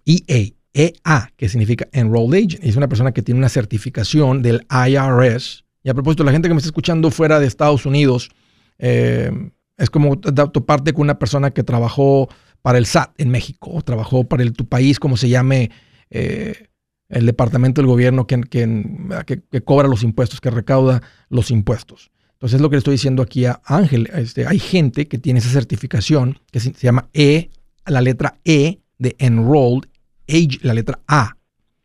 [0.07, 2.64] EA, EA, que significa Enrolled Agent.
[2.64, 5.64] Es una persona que tiene una certificación del IRS.
[5.83, 8.31] Y a propósito, la gente que me está escuchando fuera de Estados Unidos,
[8.79, 9.31] eh,
[9.77, 12.31] es como toparte con una persona que trabajó
[12.62, 15.71] para el SAT en México, o trabajó para el, tu país, como se llame
[16.09, 16.70] eh,
[17.11, 22.11] el departamento del gobierno que, que, cobra los impuestos, que recauda los impuestos.
[22.35, 24.09] Entonces es lo que le estoy diciendo aquí a Ángel.
[24.14, 27.51] Este, hay gente que tiene esa certificación que se, llama E,
[27.85, 29.88] la letra E de Enrolled
[30.29, 31.37] age, la letra A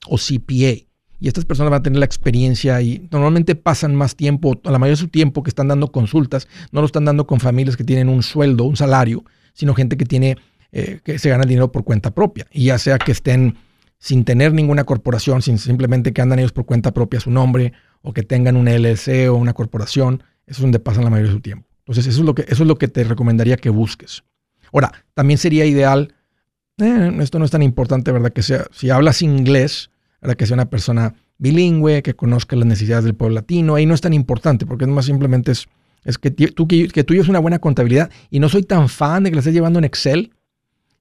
[0.07, 0.85] o CPA.
[1.19, 4.91] Y estas personas van a tener la experiencia y normalmente pasan más tiempo, la mayoría
[4.91, 8.09] de su tiempo que están dando consultas, no lo están dando con familias que tienen
[8.09, 10.37] un sueldo, un salario, sino gente que tiene,
[10.71, 12.45] eh, que se gana dinero por cuenta propia.
[12.51, 13.57] Y ya sea que estén
[13.97, 18.13] sin tener ninguna corporación, sin simplemente que andan ellos por cuenta propia su nombre, o
[18.13, 21.41] que tengan una LLC o una corporación, eso es donde pasan la mayoría de su
[21.41, 21.67] tiempo.
[21.79, 24.23] Entonces, eso es lo que, eso es lo que te recomendaría que busques.
[24.71, 26.13] Ahora, también sería ideal
[26.77, 28.33] eh, esto no es tan importante, ¿verdad?
[28.33, 30.35] Que sea, si hablas inglés, ¿verdad?
[30.35, 34.01] Que sea una persona bilingüe, que conozca las necesidades del pueblo latino, ahí no es
[34.01, 35.67] tan importante, porque es más simplemente es,
[36.03, 39.35] Es que tú, que, tú una buena contabilidad y no soy tan fan de que
[39.35, 40.33] la estés llevando en Excel.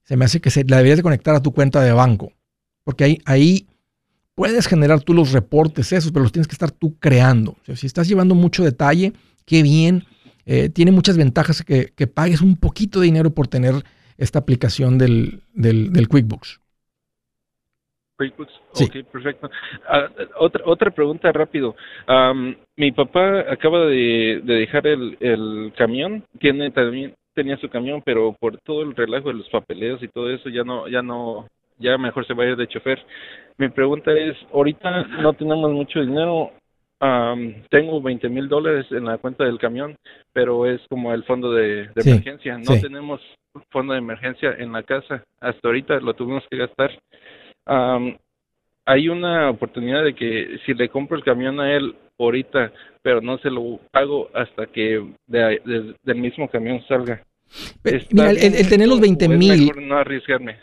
[0.04, 2.32] Se me hace que se, la deberías de conectar a tu cuenta de banco.
[2.84, 3.66] Porque ahí, ahí
[4.34, 7.56] puedes generar tú los reportes esos, pero los tienes que estar tú creando.
[7.74, 9.12] si estás llevando mucho detalle,
[9.46, 10.04] qué bien.
[10.46, 13.74] Eh, tiene muchas ventajas que, que, pagues un poquito de dinero por tener
[14.18, 16.60] esta aplicación del, del, QuickBooks.
[18.18, 18.84] QuickBooks, sí.
[18.84, 19.50] ok, perfecto.
[19.88, 21.74] Ah, otra, otra pregunta rápido.
[22.76, 28.58] mi papá acaba de, dejar el, el, camión, tiene también tenía su camión, pero por
[28.58, 31.48] todo el relajo de los papeleos y todo eso ya no ya no
[31.84, 32.98] ya mejor se va a ir de chofer.
[33.58, 36.50] Mi pregunta es, ahorita no tenemos mucho dinero,
[37.70, 39.96] tengo 20 mil dólares en la cuenta del camión,
[40.32, 42.58] pero es como el fondo de, emergencia.
[42.58, 43.20] No tenemos
[43.70, 45.22] fondo de emergencia en la casa.
[45.40, 46.90] Hasta ahorita lo tuvimos que gastar.
[48.86, 53.38] hay una oportunidad de que si le compro el camión a él ahorita, pero no
[53.38, 57.22] se lo pago hasta que del mismo camión salga.
[58.10, 59.72] Mira, el, tener los 20 mil,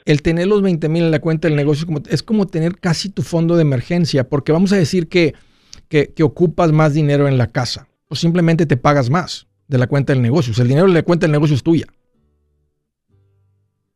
[0.05, 2.77] el tener los 20 mil en la cuenta del negocio es como, es como tener
[2.77, 5.33] casi tu fondo de emergencia, porque vamos a decir que
[5.91, 10.13] que, ocupas más dinero en la casa o simplemente te pagas más de la cuenta
[10.13, 10.51] del negocio.
[10.51, 11.85] O sea, el dinero de la cuenta del negocio es tuya.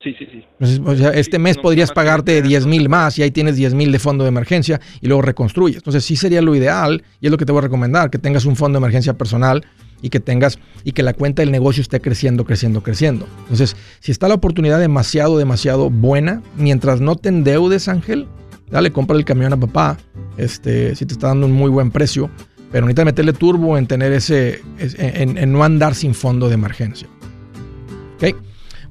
[0.01, 0.81] Sí, sí, sí.
[0.85, 3.97] o sea, este mes podrías pagarte 10 mil más y ahí tienes 10 mil de
[3.97, 5.77] fondo de emergencia y luego reconstruyes.
[5.77, 8.45] Entonces sí sería lo ideal y es lo que te voy a recomendar, que tengas
[8.45, 9.65] un fondo de emergencia personal
[10.05, 13.27] y que tengas y que la cuenta del negocio esté creciendo, creciendo, creciendo.
[13.39, 18.27] Entonces, si está la oportunidad demasiado, demasiado buena, mientras no te endeudes, Ángel,
[18.69, 19.97] dale, compra el camión a papá,
[20.37, 22.29] este, si te está dando un muy buen precio,
[22.71, 27.07] pero necesitas meterle turbo en tener ese, en, no andar sin fondo de emergencia.
[28.17, 28.35] ¿Ok?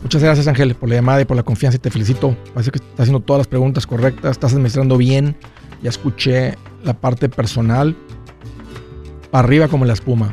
[0.03, 2.37] Muchas gracias Ángel por la llamada y por la confianza y te felicito.
[2.53, 5.37] Parece que estás haciendo todas las preguntas correctas, estás administrando bien.
[5.81, 7.94] Ya escuché la parte personal.
[9.31, 10.33] Para arriba como la espuma.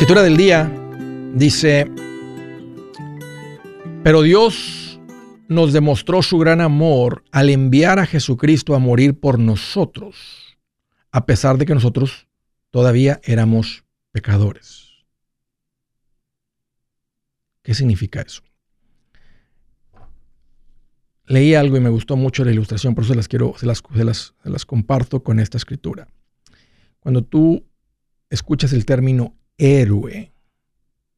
[0.00, 0.72] Escritura del día
[1.34, 1.84] dice,
[4.02, 4.98] pero Dios
[5.46, 10.56] nos demostró su gran amor al enviar a Jesucristo a morir por nosotros,
[11.12, 12.28] a pesar de que nosotros
[12.70, 14.88] todavía éramos pecadores.
[17.62, 18.40] ¿Qué significa eso?
[21.26, 23.82] Leí algo y me gustó mucho la ilustración, por eso las quiero, se las,
[24.42, 26.08] se las comparto con esta escritura.
[27.00, 27.66] Cuando tú
[28.30, 30.32] escuchas el término héroe.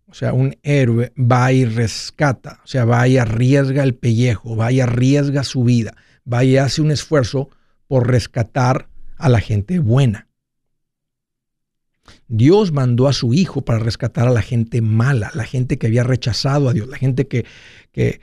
[0.07, 4.71] O sea, un héroe va y rescata, o sea, va y arriesga el pellejo, va
[4.71, 5.95] y arriesga su vida,
[6.31, 7.49] va y hace un esfuerzo
[7.87, 10.29] por rescatar a la gente buena.
[12.29, 16.03] Dios mandó a su Hijo para rescatar a la gente mala, la gente que había
[16.03, 17.47] rechazado a Dios, la gente que,
[17.93, 18.21] que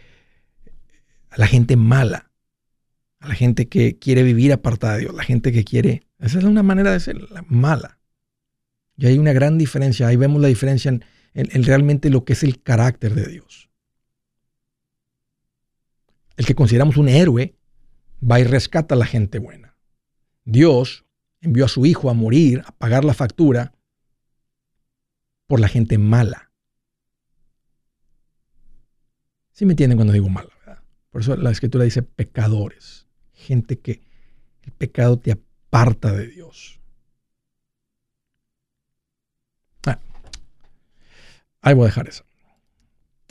[1.29, 2.29] a la gente mala,
[3.19, 6.43] a la gente que quiere vivir apartada de Dios, la gente que quiere, esa es
[6.43, 7.98] una manera de ser mala.
[8.99, 10.07] Y hay una gran diferencia.
[10.07, 10.91] Ahí vemos la diferencia
[11.33, 13.69] en, realmente lo que es el carácter de Dios.
[16.35, 17.55] El que consideramos un héroe
[18.21, 19.77] va y rescata a la gente buena.
[20.43, 21.05] Dios
[21.39, 23.71] envió a su hijo a morir, a pagar la factura
[25.47, 26.51] por la gente mala.
[29.53, 30.49] ¿Sí me entienden cuando digo mala?
[30.59, 30.83] ¿verdad?
[31.09, 33.07] Por eso la escritura dice pecadores.
[33.31, 34.01] Gente que
[34.63, 36.78] el pecado te aparta de Dios.
[41.61, 42.23] Ahí voy a dejar eso.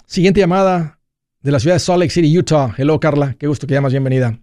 [0.06, 0.98] Siguiente llamada
[1.40, 2.74] de la ciudad de Salt Lake City, Utah.
[2.76, 3.34] Hello, Carla.
[3.38, 3.92] Qué gusto que llamas.
[3.92, 4.38] Bienvenida.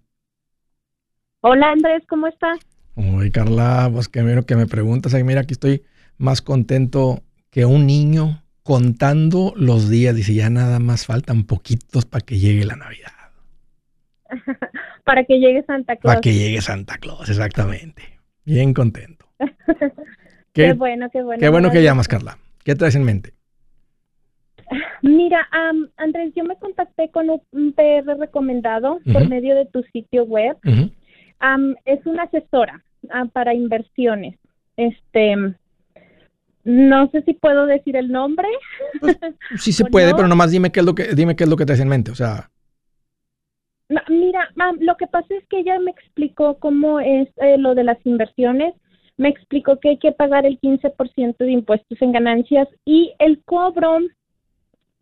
[1.42, 2.04] Hola, Andrés.
[2.10, 2.60] ¿Cómo estás?
[2.96, 5.14] Uy, Carla, pues que miro que me preguntas.
[5.24, 5.84] Mira, aquí estoy
[6.18, 7.22] más contento
[7.52, 10.16] que un niño contando los días.
[10.16, 13.12] Dice, ya nada más faltan poquitos para que llegue la Navidad.
[15.04, 16.16] para que llegue Santa Claus.
[16.16, 18.02] Para que llegue Santa Claus, exactamente.
[18.46, 19.28] Bien contento.
[20.54, 21.40] qué, bueno, qué bueno.
[21.40, 22.40] Qué bueno que llamas, Carla.
[22.64, 23.35] ¿Qué traes en mente?
[25.02, 25.48] Mira,
[25.98, 30.58] Andrés, yo me contacté con un PR recomendado por medio de tu sitio web.
[31.86, 34.38] es una asesora ah, para inversiones.
[34.78, 35.36] Este,
[36.64, 38.48] no sé si puedo decir el nombre.
[39.00, 39.18] Pues,
[39.58, 41.66] sí se puede, pero nomás dime qué es lo que dime qué es lo que
[41.66, 42.50] traes en mente, o sea.
[44.10, 44.50] Mira,
[44.80, 48.74] lo que pasa es que ella me explicó cómo es eh, lo de las inversiones.
[49.18, 54.00] Me explicó que hay que pagar el 15% de impuestos en ganancias y el cobro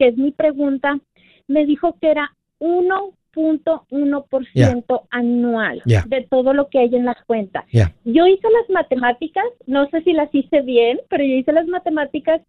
[0.04, 1.00] que es mi pregunta,
[1.48, 7.64] me dijo que era 1.1% anual de todo lo que hay en las cuentas.
[7.72, 12.42] Yo hice las matemáticas, no sé si las hice bien, pero yo hice las matemáticas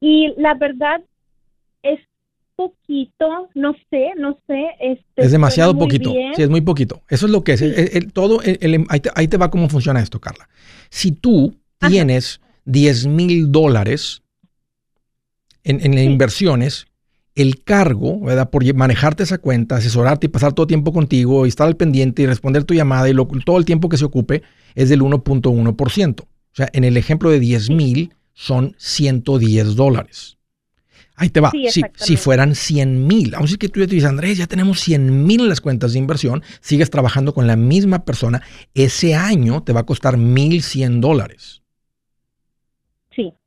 [0.00, 1.02] y la verdad
[1.82, 2.00] es
[2.56, 4.70] poquito, no sé, no sé.
[4.80, 7.02] Este, es demasiado poquito, sí, es muy poquito.
[7.10, 7.62] Eso es lo que es.
[8.14, 8.40] todo,
[8.88, 10.48] ahí, te, va cómo funciona esto, Carla.
[10.88, 14.22] Si tú tienes 10 mil dólares
[15.62, 16.86] en, en inversiones,
[17.34, 18.50] el cargo, ¿verdad?
[18.50, 22.22] Por manejarte esa cuenta, asesorarte y pasar todo el tiempo contigo y estar al pendiente
[22.22, 23.14] y responder tu llamada y
[23.44, 24.42] todo el tiempo que se ocupe
[24.74, 26.20] es del 1.1%.
[26.20, 30.36] O sea, en el ejemplo de 10 mil son 110 dólares.
[31.14, 31.52] Ahí te va.
[31.94, 34.80] si, fueran 100 mil, vamos a decir que tú ya te dices, Andrés, ya tenemos
[34.80, 38.42] 100 mil en las cuentas de inversión, sigues trabajando con la misma persona,
[38.74, 41.61] ese año te va a costar 1.100 dólares.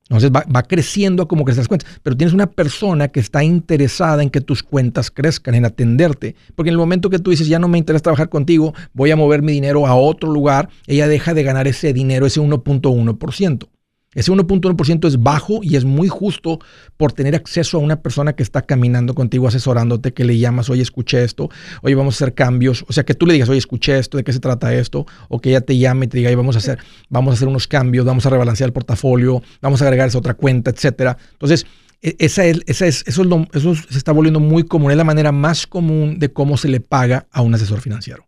[0.10, 1.90] Entonces va, creciendo a como crecen las cuentas.
[2.04, 6.36] Pero tienes una persona que está interesada en que tus cuentas crezcan, en atenderte.
[6.54, 9.16] Porque en el momento que tú dices, ya no me interesa trabajar contigo, voy a
[9.16, 13.68] mover mi dinero a otro lugar, ella deja de ganar ese dinero, ese 1.1%.
[14.16, 16.60] Ese 1.1% es bajo y es muy justo
[16.98, 20.82] por tener acceso a una persona que está caminando contigo, asesorándote, que le llamas, oye,
[20.82, 21.50] escuché esto,
[21.82, 22.86] oye, vamos a hacer cambios.
[22.88, 25.40] O sea, que tú le digas, oye, escuché esto, de qué se trata esto, o
[25.40, 27.68] que ella te llame y te diga, oye, vamos a hacer, vamos a hacer unos
[27.68, 31.18] cambios, vamos a rebalancear el portafolio, vamos a agregar esa otra cuenta, etcétera.
[31.34, 31.66] Entonces,
[32.02, 35.04] e, esa es, esa es, eso, es eso se está volviendo muy común, es la
[35.04, 38.28] manera más común de cómo se le paga a un asesor financiero.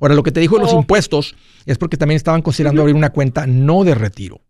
[0.00, 1.34] Ahora, lo que te dijo de los impuestos
[1.66, 4.40] es porque también estaban considerando abrir una cuenta no de retiro.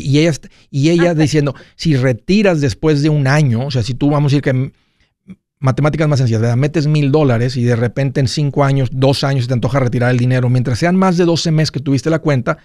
[0.00, 0.32] Y, ella,
[0.70, 4.36] y ella diciendo, si retiras después de un año, o sea, si tú vamos a
[4.36, 4.72] decir que
[5.60, 6.56] matemáticas más sencillas, ¿verdad?
[6.56, 10.18] metes mil dólares y de repente en cinco años, dos años te antoja retirar el
[10.18, 12.58] dinero, mientras sean más de 12 meses que tuviste la cuenta,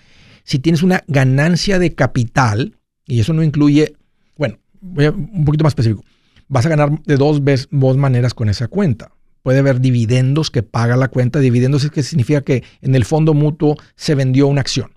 [0.43, 2.75] si tienes una ganancia de capital,
[3.05, 3.93] y eso no incluye,
[4.35, 6.03] bueno, voy a, un poquito más específico,
[6.47, 9.11] vas a ganar de dos, veces, dos maneras con esa cuenta.
[9.43, 11.39] Puede haber dividendos que paga la cuenta.
[11.39, 14.91] Dividendos es que significa que en el fondo mutuo se vendió una acción.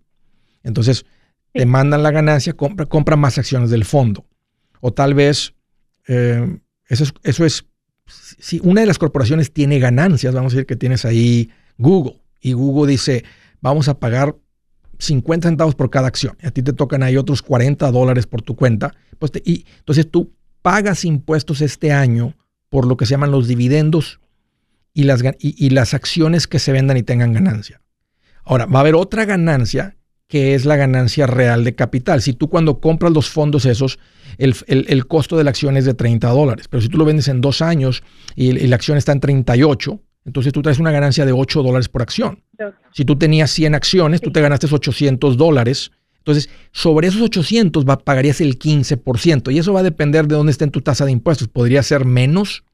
[0.65, 1.07] Entonces,
[1.53, 4.27] te mandan la ganancia, compra, compra más acciones del fondo.
[4.81, 5.55] O tal vez,
[6.09, 7.67] eh, eso es, eso es,
[8.07, 12.55] si una de las corporaciones tiene ganancias, vamos a decir que tienes ahí Google, y
[12.55, 13.25] Google dice,
[13.61, 14.35] vamos a pagar
[14.99, 18.43] 50 centavos por cada acción, y a ti te tocan ahí otros 40 dólares por
[18.43, 22.35] tu cuenta, pues y entonces tú pagas impuestos este año
[22.69, 24.21] por lo que se llaman los dividendos
[24.95, 27.81] y las, y las acciones que se vendan y tengan ganancia.
[28.45, 29.97] Ahora, va a haber otra ganancia
[30.33, 32.23] que es la ganancia real de capital.
[32.23, 33.99] Si tú cuando compras los fondos esos,
[34.39, 37.43] el, costo de la acción es de 30 dólares, pero si tú lo vendes en
[37.43, 38.03] dos años
[38.35, 42.01] y, la acción está en 38, entonces tú traes una ganancia de 8 dólares por
[42.01, 42.43] acción.
[42.95, 45.91] Si tú tenías 100 acciones, tú te ganaste 800 dólares.
[46.17, 49.53] Entonces, sobre esos 800 va, pagarías el 15%.
[49.53, 51.49] Y eso va a depender de dónde esté en tu tasa de impuestos.
[51.49, 52.65] Podría ser menos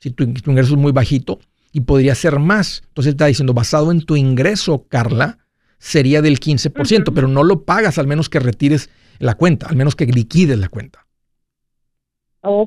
[0.00, 1.38] si tu, tu ingreso es muy bajito
[1.70, 2.82] y podría ser más.
[2.88, 5.45] Entonces está diciendo, basado en tu ingreso, Carla,
[5.78, 9.96] sería del 15%, pero no lo pagas al menos que retires la cuenta, al menos
[9.96, 11.06] que liquides la cuenta.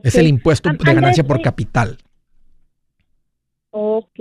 [0.04, 1.98] Es el impuesto de ganancia por capital.
[3.72, 4.20] Ok.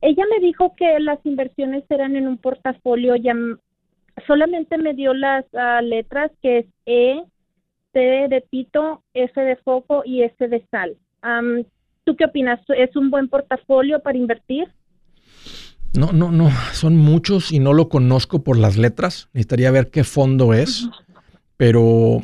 [0.00, 3.34] Ella me dijo que las inversiones eran en un portafolio, ya
[4.26, 7.22] solamente me dio las ah, letras que es E,
[7.92, 10.96] T de pito, F de foco y S de sal.
[12.04, 12.60] ¿Tú qué opinas?
[12.76, 14.68] ¿Es un buen portafolio para invertir?
[15.94, 19.28] No, no, no, son muchos y no lo conozco por las letras.
[19.32, 20.88] Necesitaría ver qué fondo es,
[21.56, 22.20] pero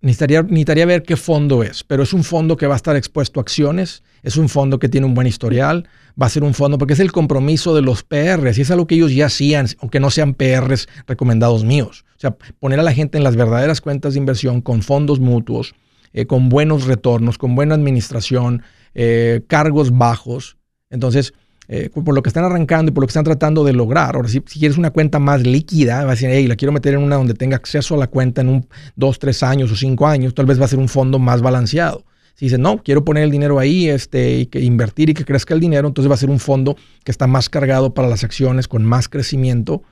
[0.00, 1.82] necesitaría, necesitaría ver qué fondo es.
[1.84, 4.88] Pero es un fondo que va a estar expuesto a acciones, es un fondo que
[4.88, 5.88] tiene un buen historial,
[6.20, 8.86] va a ser un fondo, porque es el compromiso de los PRs y es algo
[8.86, 12.04] que ellos ya hacían, aunque no sean PRs recomendados míos.
[12.16, 15.74] O sea, poner a la gente en las verdaderas cuentas de inversión con fondos mutuos,
[16.12, 18.62] eh, con buenos retornos, con buena administración,
[18.94, 20.57] eh, cargos bajos
[20.90, 21.32] entonces,
[21.68, 24.16] eh, por lo que están arrancando y por lo que están tratando de lograr.
[24.16, 26.94] Ahora, si, si quieres una cuenta más líquida, va a decir, hey, la quiero meter
[26.94, 30.06] en una donde tenga acceso a la cuenta en un dos, tres años o cinco
[30.06, 32.04] años, tal vez va a ser un fondo más balanceado.
[32.34, 35.54] Si dices, no, quiero poner el dinero ahí este, y que invertir y que crezca
[35.54, 38.68] el dinero, entonces va a ser un fondo que está más cargado para las acciones,
[38.68, 39.82] con más crecimiento.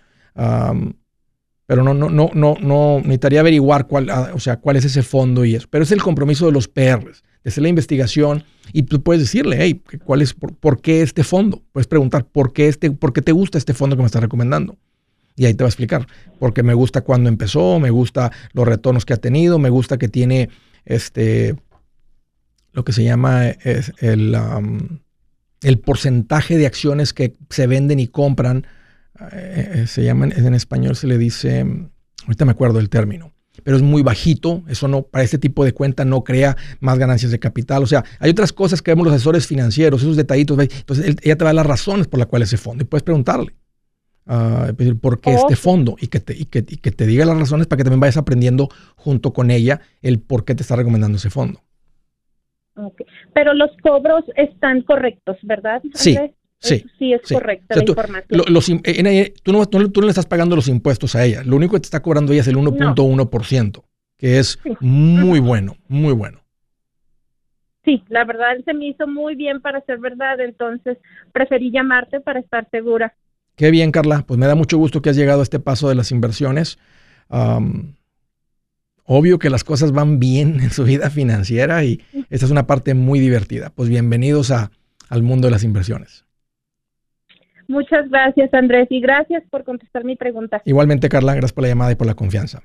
[1.67, 5.03] Pero no, no, no, no, no, necesitaría averiguar cuál, ah, o sea, cuál es ese
[5.03, 5.67] fondo y eso.
[5.69, 9.57] Pero es el compromiso de los PRs, de hacer la investigación y tú puedes decirle,
[9.61, 11.63] hey, ¿cuál es, por, qué este fondo?
[11.73, 14.77] Puedes preguntar, ¿por qué, este, ¿por qué te gusta este fondo que me estás recomendando?
[15.35, 16.07] Y ahí te va a explicar,
[16.39, 20.09] porque me gusta cuando empezó, me gusta los retornos que ha tenido, me gusta que
[20.09, 20.49] tiene
[20.85, 21.57] este,
[22.73, 24.37] lo que se llama el,
[25.63, 28.67] el porcentaje de acciones que se venden y compran.
[29.33, 31.65] Eh, eh, se llaman, en español se le dice,
[32.25, 33.33] ahorita me acuerdo el término,
[33.65, 34.63] pero es muy bajito.
[34.69, 37.83] Eso no, para este tipo de cuenta no crea más ganancias de capital.
[37.83, 40.59] O sea, hay otras cosas que vemos los asesores financieros, esos detallitos.
[40.59, 43.55] Entonces, ella te da las razones por las cuales ese fondo y puedes preguntarle.
[44.29, 47.39] Uh, por qué este fondo y que, te, y, que, y que te diga las
[47.39, 51.17] razones para que también vayas aprendiendo junto con ella el por qué te está recomendando
[51.17, 51.61] ese fondo.
[53.33, 55.81] Pero los cobros están correctos, ¿verdad?
[55.95, 56.19] Sí.
[56.59, 58.81] Sí, sí, es correcta la información.
[58.85, 61.43] Eh, tú, no, tú, no, le estás pagando los impuestos a ella.
[61.45, 63.85] Lo único que te está cobrando ella es el 1.1%,
[64.17, 66.41] que es muy bueno, muy bueno.
[67.85, 70.99] Sí, la verdad se me hizo muy bien para ser verdad, entonces
[71.33, 73.15] preferí llamarte para estar segura.
[73.55, 74.25] Qué bien, Carla.
[74.27, 76.79] Pues me da mucho gusto que has llegado a este paso de las inversiones.
[79.05, 82.95] Obvio que las cosas van bien en su vida financiera y esta es una parte
[82.95, 83.71] muy divertida.
[83.71, 84.73] Pues bienvenidos a,
[85.09, 86.26] al mundo de las inversiones.
[87.69, 90.63] Muchas gracias, Andrés, y gracias por contestar mi pregunta.
[90.65, 92.63] Igualmente, Carla, gracias por la llamada y por la confianza.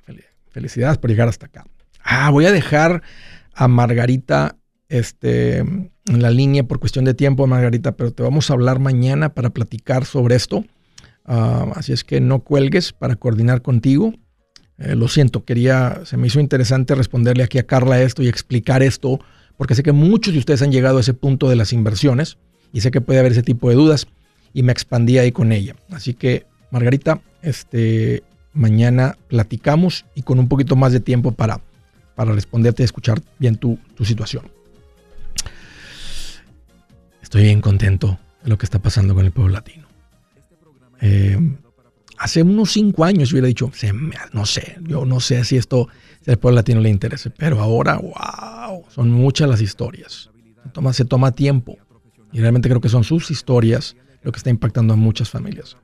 [0.50, 1.64] Felicidades por llegar hasta acá.
[2.04, 3.02] Ah, voy a dejar
[3.54, 4.56] a Margarita
[4.88, 9.30] este, en la línea por cuestión de tiempo, Margarita, pero te vamos a hablar mañana
[9.34, 10.64] para platicar sobre esto.
[11.24, 14.12] Ah, así es que no cuelgues para coordinar contigo.
[14.78, 18.82] Eh, lo siento, quería, se me hizo interesante responderle aquí a Carla esto y explicar
[18.82, 19.20] esto,
[19.56, 22.38] porque sé que muchos de ustedes han llegado a ese punto de las inversiones
[22.72, 24.06] y sé que puede haber ese tipo de dudas
[24.52, 25.74] y me expandí ahí con ella.
[25.90, 28.22] Así que, Margarita, este,
[28.52, 31.60] mañana platicamos y con un poquito más de tiempo para,
[32.14, 34.50] para responderte y escuchar bien tu, tu situación.
[37.22, 39.88] Estoy bien contento de lo que está pasando con el pueblo latino.
[41.00, 41.38] Eh,
[42.18, 43.70] hace unos cinco años hubiera dicho,
[44.32, 45.88] no sé, yo no sé si esto
[46.26, 50.30] al pueblo latino le interese, pero ahora, wow, son muchas las historias.
[50.62, 51.78] Se toma, se toma tiempo
[52.32, 55.76] y realmente creo que son sus historias lo que está impactando a muchas familias.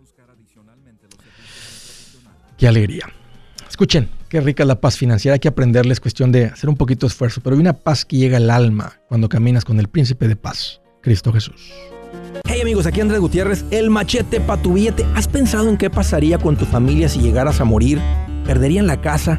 [2.56, 3.06] Qué alegría.
[3.68, 5.34] Escuchen, qué rica es la paz financiera.
[5.34, 8.16] Hay que aprenderles cuestión de hacer un poquito de esfuerzo, pero hay una paz que
[8.16, 11.72] llega al alma cuando caminas con el príncipe de paz, Cristo Jesús.
[12.44, 15.06] Hey amigos, aquí Andrés Gutiérrez, el machete para tu billete.
[15.14, 18.00] ¿Has pensado en qué pasaría con tu familia si llegaras a morir?
[18.44, 19.38] ¿Perderían la casa?